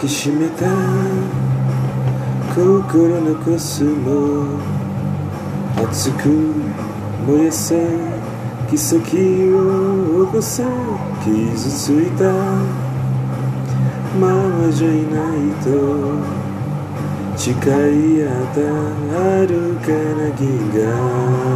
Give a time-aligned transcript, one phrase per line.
[0.00, 0.64] きしめた
[2.54, 4.58] 心のコスモ
[5.76, 6.26] 熱く
[7.26, 7.76] 燃やせ
[8.70, 8.96] 奇跡
[9.54, 10.64] を起こせ
[11.22, 12.24] 傷ついた
[14.18, 15.68] ままじゃいないと
[17.36, 18.60] 誓い合った
[19.12, 19.48] 遥
[19.80, 21.49] かな銀河。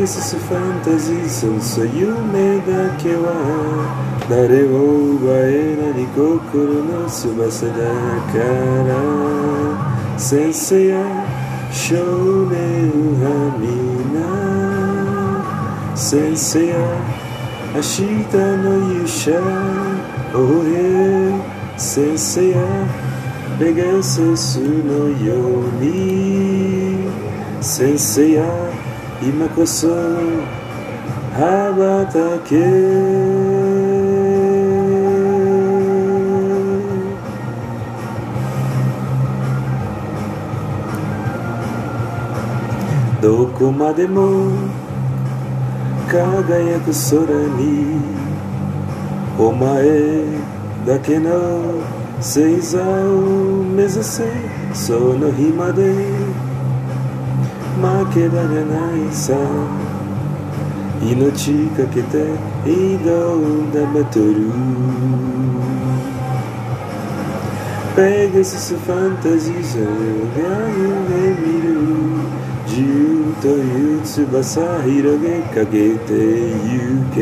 [0.00, 7.74] ファンタジーそうそう夢だけは誰を奪えない心の翼だ
[8.32, 8.40] か
[8.88, 10.96] ら先生や
[11.70, 11.94] 少
[12.48, 12.88] 年
[13.20, 14.24] は皆
[15.94, 16.78] 先生や
[17.74, 18.24] 明日
[18.56, 19.36] の勇者
[20.32, 21.36] おえ
[21.76, 22.56] 先生や
[23.58, 27.04] ペガサスのように
[27.60, 28.89] 先生や
[29.22, 29.86] 今こそ
[31.34, 32.56] 羽ばたけ
[43.20, 44.52] どこまでも
[46.08, 48.00] 輝く空に
[49.38, 50.24] お前
[50.86, 51.82] だけの
[52.16, 54.24] 星座を目指せ
[54.72, 56.49] その日まで
[57.80, 59.34] 負けられないさ。
[61.02, 62.18] 命かけて
[62.64, 64.52] 挑んだバトル。
[67.96, 69.84] ペガサスファンタジーそが
[70.68, 71.68] 夢見る。
[72.66, 77.18] 自由という翼広げかけてゆけ。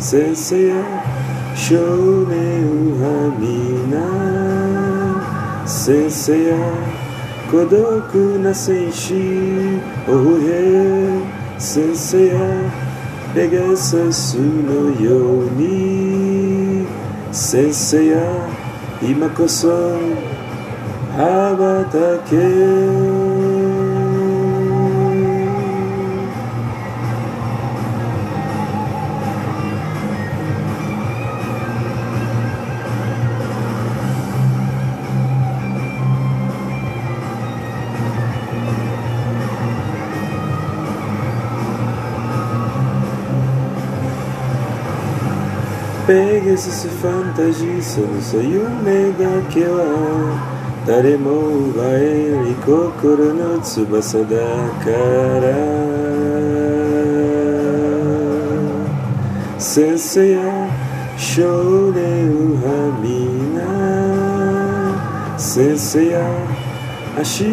[0.00, 0.74] 先生や
[1.54, 1.76] 少
[2.26, 4.02] 年は皆
[5.66, 7.01] 先生や
[7.52, 9.12] 孤独な戦士
[10.08, 11.20] おへ
[11.58, 12.72] 先生や。
[13.34, 16.86] ペガサスのように。
[17.30, 18.48] 先生や。
[19.02, 19.68] 今こそ
[21.14, 23.21] 羽ばたけ。
[46.06, 50.34] ペガサスファンタジーそうそう夢だけは
[50.84, 51.30] 誰も
[51.70, 54.36] 奪えない心の翼だ
[54.82, 54.90] か
[55.40, 55.92] ら。
[59.58, 60.42] 先生や
[61.16, 62.66] 少年は
[63.00, 63.62] 皆
[65.38, 66.18] 先生や
[67.16, 67.44] 明日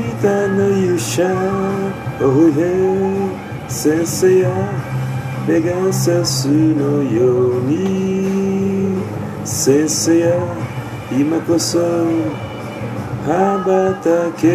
[0.58, 1.22] の勇者
[2.20, 2.60] おへ。
[3.70, 4.50] 先生や
[5.46, 8.09] ペガサスのように。
[9.50, 10.38] Sesseia,
[11.12, 12.08] Imacoção,
[13.26, 14.48] Rabatake.